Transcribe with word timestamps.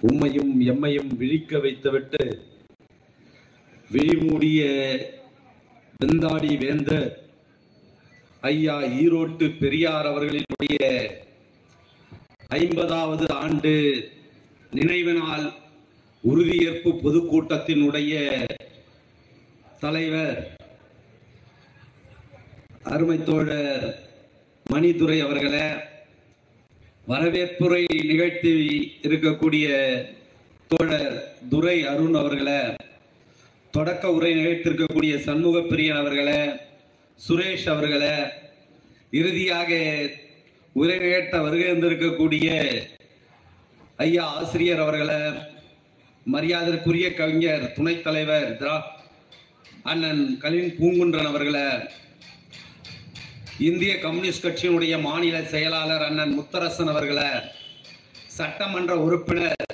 உம்மையும் 0.00 0.52
எம்மையும் 0.66 1.10
விழிக்க 1.16 1.58
வைத்துவிட்டு 1.58 2.22
விழிமூடிய 3.90 4.60
வெந்தாடி 6.00 6.52
வேந்த 6.58 6.92
ஐயா 8.42 8.76
ஈரோட்டு 9.00 9.46
பெரியார் 9.58 10.08
அவர்களினுடைய 10.10 10.78
ஐம்பதாவது 12.56 13.26
ஆண்டு 13.36 13.74
நினைவு 14.72 15.12
நாள் 15.12 15.46
உறுதியேற்பு 16.24 16.90
பொதுக்கூட்டத்தினுடைய 17.02 18.14
தலைவர் 19.80 20.40
அருமை 22.86 23.18
தோழர் 23.22 23.86
மணிதுரை 24.66 25.18
அவர்களை 25.20 25.64
வரவேற்புரை 27.06 27.82
நிகழ்த்தி 28.02 28.52
இருக்கக்கூடிய 29.04 29.66
தோழர் 30.70 31.16
துரை 31.48 31.76
அருண் 31.84 32.16
அவர்களை 32.16 32.58
தொடக்க 33.74 34.04
உரை 34.12 34.30
நிகழ்த்திருக்கக்கூடிய 34.34 35.14
சண்முக 35.24 35.58
பிரியன் 35.62 36.00
அவர்களை 36.00 36.38
சுரேஷ் 37.20 37.66
அவர்களை 37.66 38.14
இறுதியாக 39.12 39.70
உரை 40.76 40.96
நிகழ்த்த 40.98 41.36
வருகை 41.40 41.66
இருந்திருக்கக்கூடிய 41.68 42.48
ஐயா 43.98 44.26
ஆசிரியர் 44.34 44.82
அவர்களை 44.82 45.20
மரியாதைக்குரிய 46.26 47.08
கவிஞர் 47.14 47.64
துணைத் 47.74 48.04
தலைவர் 48.04 48.48
திரா 48.58 48.76
அண்ணன் 49.84 50.24
கலின் 50.38 50.72
பூங்குன்றன் 50.78 51.30
அவர்களை 51.30 51.66
இந்திய 53.60 53.92
கம்யூனிஸ்ட் 54.02 54.44
கட்சியினுடைய 54.44 54.94
மாநில 55.02 55.36
செயலாளர் 55.50 56.04
அண்ணன் 56.06 56.34
முத்தரசன் 56.36 56.90
அவர்களை 56.92 57.28
சட்டமன்ற 58.36 58.92
உறுப்பினர் 59.04 59.64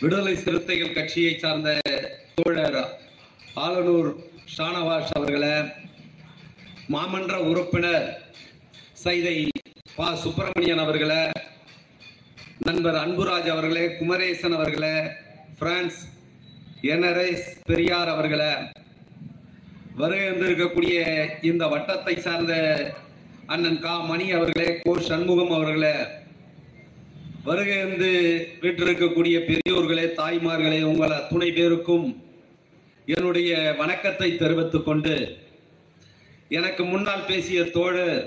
விடுதலை 0.00 0.34
சிறுத்தைகள் 0.36 0.96
கட்சியை 0.96 1.32
சார்ந்த 1.36 1.70
தோழர் 2.36 2.78
ஆலனூர் 3.60 4.10
ஷானவாஸ் 4.56 5.12
அவர்களை 5.16 5.52
மாமன்ற 6.94 7.36
உறுப்பினர் 7.50 8.08
சைதை 9.02 9.36
பா. 9.96 10.08
சுப்பிரமணியன் 10.22 10.82
அவர்களை 10.82 11.20
நண்பர் 12.66 12.98
அன்புராஜ் 13.02 13.50
அவர்களே 13.52 13.84
குமரேசன் 13.98 14.56
அவர்களே 14.58 14.96
பிரான்ஸ் 15.58 16.00
என்ஆர்எஸ் 16.90 17.48
பெரியார் 17.68 18.12
அவர்களை 18.14 18.50
வருகை 20.00 20.24
வந்திருக்கக்கூடிய 20.30 20.96
இந்த 21.42 21.64
வட்டத்தை 21.66 22.14
சார்ந்த 22.18 22.54
அண்ணன் 23.46 23.78
கா. 23.80 23.92
மணி 24.10 24.24
அவர்களே 24.32 24.78
கோ. 24.78 24.92
சண்முகம் 25.08 25.50
அவர்களே 25.50 25.92
வருகை 27.44 27.76
வந்து 27.84 28.10
வீட்டிருக்கக்கூடிய 28.62 29.36
பெரியோர்களே 29.48 30.06
தாய்மார்களே 30.20 30.80
உங்களை 30.82 31.18
துணை 31.28 31.50
பேருக்கும் 31.52 32.06
என்னுடைய 33.06 33.74
வணக்கத்தை 33.78 34.28
தெரிவித்துக் 34.36 34.84
கொண்டு 34.84 35.14
எனக்கு 36.48 36.84
முன்னால் 36.84 37.28
பேசிய 37.28 37.62
தோழர் 37.76 38.18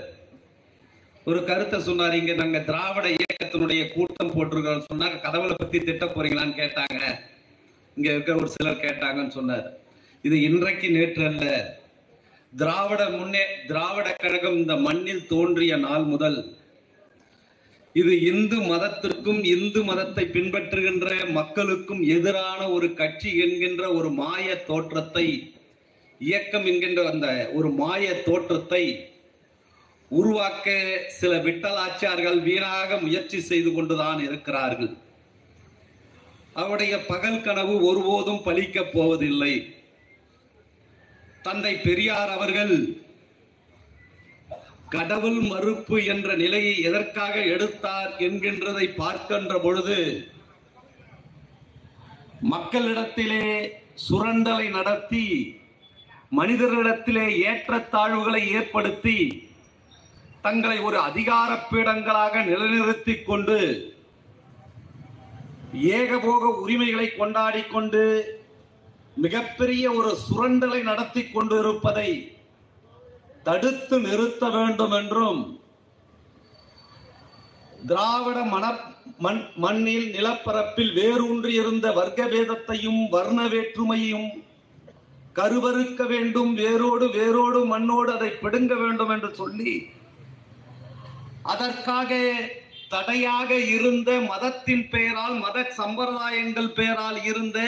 ஒரு 1.24 1.44
கருத்தை 1.44 1.80
சொன்னார். 1.80 2.16
இங்க 2.16 2.32
நாங்க 2.32 2.60
திராவிட 2.60 3.06
இயக்கத்தினுடைய 3.16 3.82
கூட்டம் 3.92 4.34
போட்டிருக்கோம் 4.36 4.88
சொன்னாங்க 4.92 5.20
கடவுளை 5.20 5.54
பத்தி 5.58 5.78
திட்ட 5.78 6.06
போறீங்களான்னு 6.06 6.60
கேட்டாங்க. 6.62 7.02
இங்க 7.96 8.08
இருக்கிற 8.14 8.36
ஒரு 8.36 8.48
சிலர் 8.48 8.84
கேட்டாங்கன்னு 8.86 9.36
சொன்னார். 9.38 9.68
இது 10.24 10.36
இன்றைக்கு 10.46 10.88
நேற்று 10.94 11.22
அல்ல 11.28 11.44
திராவிட 12.52 13.02
முன்னே 13.10 13.42
திராவிட 13.68 14.08
கழகம் 14.22 14.56
இந்த 14.56 14.74
மண்ணில் 14.86 15.22
தோன்றிய 15.26 15.76
நாள் 15.76 16.04
முதல். 16.04 16.38
இது 17.94 18.12
இந்து 18.30 18.58
மதத்திற்கும் 18.72 19.40
இந்து 19.54 19.80
மதத்தை 19.84 20.24
பின்பற்றுகின்ற 20.34 21.06
மக்களுக்கும் 21.38 22.02
எதிரான 22.16 22.60
ஒரு 22.76 22.88
கட்சி 23.00 23.30
என்கின்ற 23.44 23.82
ஒரு 23.98 24.10
மாய 24.20 24.56
தோற்றத்தை 24.68 25.26
இயக்கம் 26.20 26.66
என்கின்ற 26.72 27.00
அந்த 27.12 27.28
ஒரு 27.58 27.70
மாய 27.80 28.12
தோற்றத்தை 28.28 28.84
உருவாக்க 30.10 30.68
சில 31.18 31.32
விட்டலாச்சார்கள் 31.48 32.38
வீணாக 32.46 33.00
முயற்சி 33.06 33.38
செய்து 33.50 33.70
கொண்டுதான் 33.72 34.20
இருக்கிறார்கள். 34.28 34.92
அவருடைய 36.52 36.94
பகல் 37.10 37.44
கனவு 37.48 37.74
ஒருபோதும் 37.88 38.44
பலிக்கப் 38.46 38.94
போவதில்லை. 38.94 39.54
தந்தை 41.42 41.74
பெரியார் 41.78 42.30
அவர்கள் 42.30 42.74
கடவுள் 44.88 45.40
மறுப்பு 45.42 45.96
என்ற 46.04 46.28
நிலையை 46.34 46.74
எதற்காக 46.82 47.34
எடுத்தார் 47.46 48.10
என்கின்றதை 48.18 48.86
பார்க்கின்ற 48.94 49.52
பொழுது 49.58 49.98
மக்களிடத்திலே 52.46 53.44
சுரண்டலை 54.06 54.66
நடத்தி 54.70 55.26
மனிதர்களிடத்திலே 56.32 57.26
ஏற்றத்தாழ்வுகளை 57.44 58.42
ஏற்படுத்தி 58.50 59.16
தங்களை 60.40 60.76
ஒரு 60.80 60.98
அதிகார 61.00 61.50
பீடங்களாக 61.62 62.42
நிலைநிறுத்திக் 62.44 63.26
கொண்டு 63.26 63.58
ஏகபோக 65.94 66.44
உரிமைகளை 66.60 67.08
கொண்டாடி 67.10 67.62
கொண்டு 67.64 68.04
மிகப்பெரிய 69.20 69.84
ஒரு 69.92 70.10
சுரண்டலை 70.26 70.80
நடத்தி 70.82 71.22
கொண்டு 71.28 71.58
இருப்பதை 71.58 72.10
தடுத்து 73.42 73.96
நிறுத்த 74.00 74.48
வேண்டும் 74.48 74.92
என்றும் 74.92 75.40
திராவிட 77.86 78.38
மன 78.44 78.64
மண் 79.18 79.40
மண்ணில் 79.56 80.08
நிலப்பரப்பில் 80.14 80.92
வேரூன்றி 80.92 81.52
இருந்த 81.54 81.86
வர்க்க 81.92 82.24
பேதத்தையும் 82.24 83.00
வர்ண 83.08 83.40
வேற்றுமையும் 83.48 84.28
கருவறுக்க 85.34 86.06
வேண்டும். 86.06 86.54
வேரோடு 86.54 87.10
வேரோடு 87.10 87.58
மண்ணோடு 87.66 88.10
அதை 88.12 88.30
பிடுங்க 88.30 88.74
வேண்டும் 88.74 89.08
என்று 89.08 89.30
சொல்லி 89.34 89.74
அதற்காக 91.42 92.18
தடையாக 92.88 93.50
இருந்த 93.74 94.10
மதத்தின் 94.20 94.84
பெயரால் 94.88 95.36
மத 95.38 95.58
சம்பிரதாயங்கள் 95.76 96.70
பெயரால் 96.72 97.20
இருந்த 97.24 97.58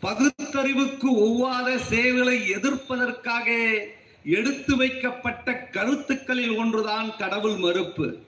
பகுத்தறிவுக்கு 0.00 1.08
ஒவ்வாத 1.26 1.76
செயல்களை 1.76 2.50
எதிர்ப்பதற்காக 2.50 3.48
எடுத்து 4.24 4.76
வைக்கப்பட்ட 4.76 5.54
கருத்துக்களில் 5.58 6.56
ஒன்றுதான் 6.56 7.16
கடவுள் 7.16 7.56
மறுப்பு. 7.56 8.18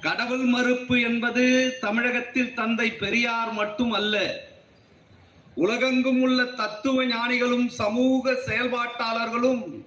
கடவுள் 0.00 0.44
மறுப்பு 0.44 1.00
என்பது 1.00 1.76
தமிழகத்தில் 1.80 2.54
தந்தை 2.54 2.92
பெரியார் 2.92 3.52
மட்டும் 3.52 3.92
அல்ல. 3.92 4.16
உலகெங்கும் 5.54 6.20
உள்ள 6.20 6.44
தத்துவ 6.44 7.04
ஞானிகளும் 7.04 7.68
சமூக 7.68 8.32
செயல்பாட்டாளர்களும் 8.32 9.84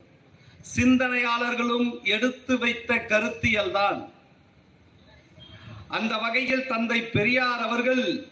சிந்தனையாளர்களும் 0.75 2.03
எடுத்து 2.03 2.57
வைத்த 2.57 2.95
கருத்தியல்தான். 2.95 4.09
அந்த 5.87 6.17
வகையில் 6.17 6.67
தந்தை 6.67 7.01
பெரியார் 7.01 7.59
அவர்கள் 7.59 8.31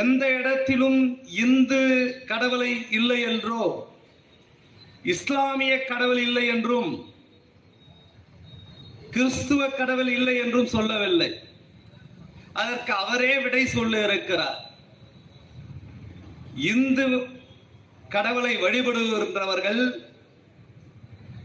எந்த 0.00 0.24
இடத்திலும் 0.38 1.00
இந்து 1.44 1.82
கடவுளை 2.30 2.70
இல்லை 2.90 3.18
என்றோ 3.30 3.66
இஸ்லாமிய 5.02 5.74
கடவுள் 5.90 6.20
இல்லை 6.26 6.46
என்றும் 6.46 6.90
கிறிஸ்துவ 9.10 9.68
கடவுள் 9.68 10.10
இல்லை 10.16 10.34
என்றும் 10.36 10.72
சொல்லவில்லை. 10.74 11.28
அதற்கு 12.52 12.92
அவரே 12.92 13.32
விடை 13.44 13.62
சொல்ல 13.66 14.02
இருக்கிறார். 14.06 14.58
இந்து 16.72 17.06
கடவுளை 18.08 18.52
வழிபடுகின்றவர்கள் 18.64 19.82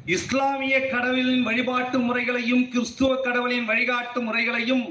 இஸ்லாமிய 0.06 0.76
கடவுளின் 0.94 1.44
வழிபாட்டு 1.44 2.00
முறைகளையும் 2.00 2.66
கிறிஸ்துவ 2.74 3.12
கடவுளின் 3.28 3.70
வழிகாட்டு 3.70 4.20
முறைகளையும் 4.22 4.86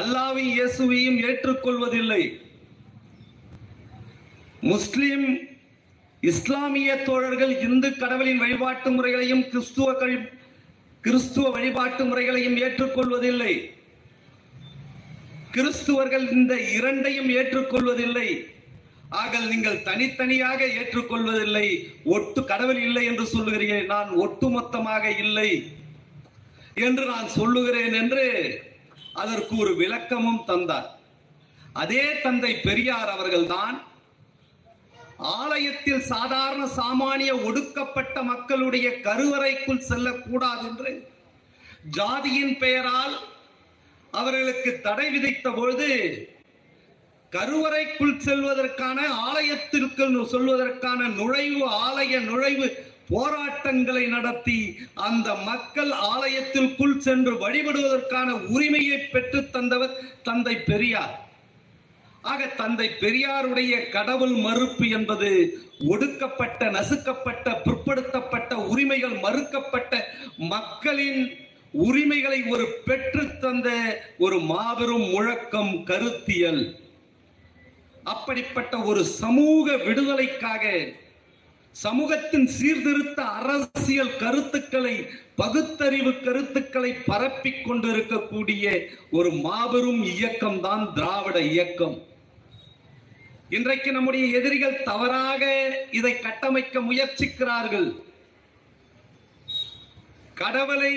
அல்லாவின் 0.00 0.50
இயேசுவையும் 0.56 1.18
ஏற்றுக்கொள்வதில்லை. 1.28 2.22
முஸ்லிம் 4.60 5.38
இஸ்லாமிய 6.20 6.96
தோழர்கள் 6.96 7.60
இந்து 7.60 7.96
கடவுளின் 7.96 8.38
வழிபாட்டு 8.38 8.90
முறைகளையும் 8.90 9.48
கிறிஸ்துவ 9.48 9.92
கழி- 9.92 10.32
கிறிஸ்துவ 11.00 11.50
வழிபாட்டு 11.50 12.04
முறைகளையும் 12.04 12.56
ஏற்றுக்கொள்வதில்லை. 12.56 13.70
கிறிஸ்துவர்கள் 15.52 16.32
இந்த 16.32 16.60
இரண்டையும் 16.60 17.28
ஏற்றுக்கொள்வதில்லை. 17.28 18.46
ஆகல் 19.08 19.48
நீங்கள் 19.48 19.82
தனித்தனியாக 19.82 20.64
ஏற்றுக்கொள்வதில்லை. 20.64 21.84
ஒட்டு 22.04 22.44
கடவுள் 22.44 22.82
இல்லை 22.82 23.04
என்று 23.04 23.22
சொல்லுகிறீர்கள். 23.22 23.84
நான் 23.84 24.10
ஒட்டுமொத்தமாக 24.10 25.18
இல்லை 25.18 25.72
என்று 26.74 27.04
நான் 27.04 27.28
சொல்லுகிறேன் 27.28 27.92
என்று 27.92 28.60
அதற்கு 29.12 29.56
ஒரு 29.56 29.76
விளக்கமும் 29.76 30.44
தந்தார். 30.46 30.98
அதே 31.72 32.20
தந்தை 32.22 32.54
பெரியார் 32.54 33.08
அவர்கள்தான் 33.08 33.88
ஆலயத்தில் 35.20 36.02
சாதாரண 36.02 36.66
சாமானிய 36.66 37.44
ஒடுக்கப்பட்ட 37.44 38.22
மக்களுடைய 38.22 38.90
கருவறைக்குள் 38.90 39.78
செல்லக்கூடாது 39.78 40.66
என்று 40.68 41.08
ஜாதியின் 41.96 42.58
பெயரால் 42.58 43.16
அவர்களுக்கு 44.10 44.80
தடை 44.80 45.10
விதித்த 45.10 45.50
பொழுது 45.50 45.90
கருவறைக்குள் 47.30 48.16
செல்வதற்கான 48.18 49.08
ஆலயத்திற்கு 49.08 50.26
சொல்வதற்கான 50.30 51.08
நுழைவு 51.08 51.68
ஆலய 51.68 52.20
நுழைவு 52.20 52.88
போராட்டங்களை 53.08 54.06
நடத்தி 54.06 54.76
அந்த 54.94 55.34
மக்கள் 55.34 55.90
ஆலயத்திற்குள் 55.90 56.98
சென்று 56.98 57.34
வழிபடுவதற்கான 57.34 58.30
உரிமையை 58.30 58.98
பெற்று 58.98 59.50
தந்தவர் 59.50 60.12
தந்தை 60.22 60.56
பெரியார். 60.56 61.29
ஆக 62.22 62.46
தந்தை 62.46 62.88
பெரியாருடைய 63.00 63.90
கடவுள் 63.90 64.34
மறுப்பு 64.46 64.88
என்பது 64.88 65.30
ஒடுக்கப்பட்ட 65.92 66.70
நசுக்கப்பட்ட 66.70 67.54
பிற்படுத்தப்பட்ட 67.66 68.54
உரிமைகள் 68.72 69.16
மறுக்கப்பட்ட 69.22 70.02
மக்களின் 70.36 71.22
உரிமைகளை 71.86 72.42
ஒரு 72.52 72.64
பெற்று 72.84 73.24
தந்த 73.38 73.68
ஒரு 74.18 74.40
மாபெரும் 74.40 75.08
முழக்கம் 75.10 75.84
கருத்தியல். 75.84 76.62
அப்படிப்பட்ட 78.04 78.74
ஒரு 78.78 79.04
சமூக 79.04 79.76
விடுதலைக்காக 79.76 80.64
சமூகத்தின் 81.76 82.46
சீர்திருத்த 82.46 83.22
அரசியல் 83.22 84.16
கருத்துக்களை 84.16 84.94
பகுத்தறிவு 85.34 86.12
கருத்துக்களை 86.26 86.92
பரப்பிக் 86.92 87.64
கொண்டிருக்கக்கூடிய 87.66 88.64
ஒரு 89.10 89.30
மாபெரும் 89.32 90.02
இயக்கம் 90.04 90.60
தான் 90.60 90.92
திராவிட 90.94 91.40
இயக்கம். 91.40 91.96
இன்றைக்கு 93.56 93.90
நம்முடைய 93.92 94.24
எதிரிகள் 94.38 94.82
தவறாக 94.82 95.44
இதை 95.98 96.12
கட்டமைக்க 96.18 96.80
முயற்சிக்கிறார்கள். 96.80 97.88
கடவுளை 100.40 100.92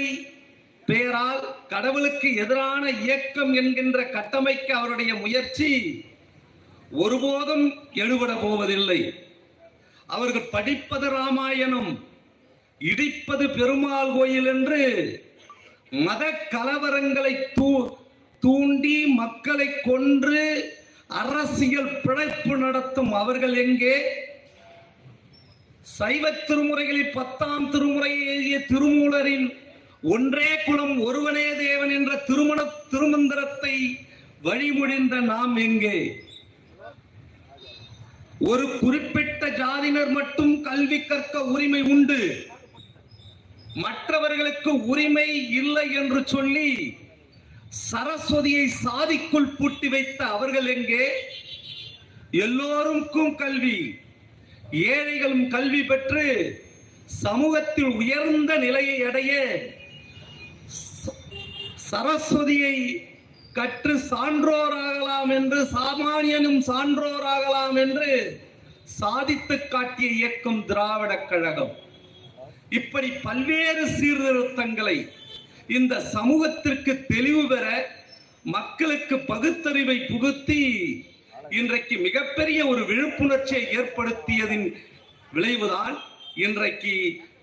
பெயரால் 0.85 1.43
கடவுளுக்கு 1.67 2.29
எதிரான 2.43 2.83
இயக்கம் 3.05 3.53
என்கின்ற 3.61 3.99
கட்டமைக்க 4.15 4.69
அவருடைய 4.79 5.15
முயற்சி 5.15 5.69
ஒருபோதும் 7.03 7.65
எடுபட 8.03 8.33
போவதில்லை. 8.33 8.99
அவர்கள் 10.07 10.51
படிப்பது 10.55 11.09
ராமாயணம் 11.09 11.91
இடிப்பது 12.91 13.45
பெருமாள் 13.57 14.13
கோயில் 14.17 14.45
என்று 14.45 14.81
மத 16.05 16.23
கலவரங்களை 16.55 17.33
தூ 17.53 17.69
தூண்டி 18.43 18.95
மக்களை 19.21 19.67
கொன்று 19.81 20.45
அரசியல் 21.21 21.99
பிழைப்பு 22.03 22.57
நடத்தும் 22.57 23.11
அவர்கள் 23.13 23.55
எங்கே? 23.55 23.95
சைவ 25.97 26.31
திருமுறைகளில் 26.31 27.13
பத்தாம் 27.13 27.71
திருமுறையை 27.71 28.21
எழுதிய 28.25 28.57
திருமூலரின் 28.59 29.47
ஒன்றே 30.03 30.49
குலம் 30.65 30.95
ஒருவனே 30.99 31.47
தேவன் 31.55 31.89
என்ற 31.89 32.15
திருமண 32.15 32.61
திருமந்திரத்தை 32.91 33.75
வழிமுடிந்த 34.41 35.15
நாம் 35.33 35.55
எங்கே? 35.57 35.97
ஒரு 38.39 38.65
குறிப்பிட்ட 38.79 39.49
ஜாதியினர் 39.49 40.09
மட்டும் 40.09 40.61
கல்வி 40.61 40.99
கற்க 41.01 41.43
உரிமை 41.43 41.81
உண்டு. 41.81 42.19
மற்றவர்களுக்கு 43.75 44.71
உரிமை 44.85 45.27
இல்லை 45.51 45.93
என்று 45.93 46.21
சொல்லி 46.25 46.67
சரஸ்வதியை 47.91 48.69
சாதிக்குள் 48.83 49.55
பூட்டி 49.57 49.87
வைத்த 49.87 50.25
அவர்கள் 50.25 50.65
எங்கே? 50.65 51.07
எல்லோருக்கும் 52.31 53.35
கல்வி. 53.35 53.95
ஏழைகளும் 54.71 55.47
கல்வி 55.47 55.83
பெற்று 55.83 56.25
சமூகத்தில் 57.05 57.85
உயர்ந்த 57.85 58.57
நிலையை 58.57 59.01
அடைய 59.01 59.31
சரஸ்வதியை 61.91 62.75
கற்று 63.53 63.93
சான்றோராகலாம் 63.93 65.29
என்று 65.29 65.63
சாமானியனும் 65.63 66.61
சான்றோராகலாம் 66.67 67.75
என்று 67.75 68.41
சாதித்து 68.83 69.67
காட்டிய 69.67 70.11
இயக்கம் 70.11 70.65
திராவிடக் 70.67 71.27
கழகம். 71.27 71.73
இப்படி 72.69 73.09
பல்வேறு 73.09 73.87
சீர்திருத்தங்களை 73.87 75.09
இந்த 75.67 75.99
சமூகத்திற்கு 75.99 77.05
தெளிவு 77.07 77.47
பெற 77.47 77.65
மக்களுக்கு 78.45 79.15
பகுத்தறிவை 79.17 79.97
புகுத்தி 80.11 80.61
இன்றைக்கு 81.49 81.97
மிகப்பெரிய 81.97 82.67
ஒரு 82.67 82.85
விழிப்புணர்ச்சியை 82.85 83.63
ஏற்படுத்தியதின் 83.77 84.73
விளைவுதான் 85.33 85.95
இன்றைக்கு 86.35 86.95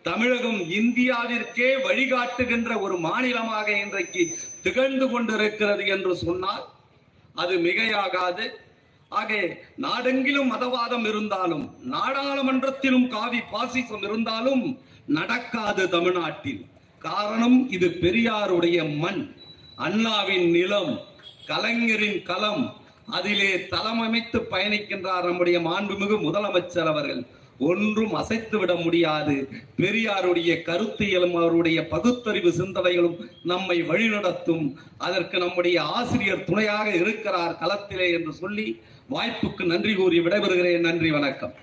தமிழகம் 0.03 0.61
இந்தியாவிற்கே 0.71 1.69
வழிகாட்டுகின்ற 1.87 2.81
ஒரு 2.81 2.99
மாநிலமாக 2.99 3.69
இன்றைக்கு 3.79 4.37
திகழ்ந்து 4.63 5.11
கொண்டிருக்கிறது 5.11 5.87
என்று 5.87 6.17
சொன்னால் 6.17 6.65
அது 7.35 7.57
மிகையாகாது. 7.59 8.45
ஆக 9.09 9.57
நாடெங்கிலும் 9.77 10.51
மதவாதம் 10.53 11.05
இருந்தாலும் 11.05 11.77
நாடாளுமன்றத்திலும் 11.85 13.09
காவி 13.09 13.41
பாசிசம் 13.53 14.03
இருந்தாலும் 14.03 14.79
நடக்காது 15.07 15.89
தமிழ்நாட்டில். 15.89 16.67
காரணம் 17.01 17.59
இது 17.71 17.89
பெரியாருடைய 17.89 18.79
மண் 18.97 19.35
அண்ணாவின் 19.77 20.51
நிலம் 20.51 21.01
கலைஞரின் 21.47 22.23
களம். 22.23 22.65
அதிலே 23.19 23.53
தளமமைத்து 23.57 24.39
பயணிக்கின்றார் 24.51 25.29
நம்முடைய 25.29 25.59
மாண்புமிகு 25.61 26.17
முதலமைச்சர் 26.27 26.91
அவர்கள். 26.93 27.23
ஒன்றும் 27.59 28.15
அசைத்து 28.15 28.59
விட 28.59 28.75
முடியாது. 28.75 29.49
பெரியாருடைய 29.77 30.51
கருத்தியலும் 30.69 31.35
அவருடைய 31.41 31.89
பகுத்தறிவு 31.89 32.51
சிந்தனைகளும் 32.51 33.17
நம்மை 33.43 33.83
வழிநடத்தும். 33.83 34.67
அதற்கு 34.99 35.39
நம்முடைய 35.39 35.83
ஆசிரியர் 35.83 36.45
துணையாக 36.45 36.91
இருக்கிறார் 36.91 37.57
களத்திலே 37.63 38.09
என்று 38.13 38.33
சொல்லி 38.33 38.81
வாய்ப்புக்கு 39.11 39.65
நன்றி 39.65 39.95
கூறி 39.95 40.21
விடைபெறுகிறேன். 40.21 40.87
நன்றி 40.89 41.11
வணக்கம். 41.11 41.55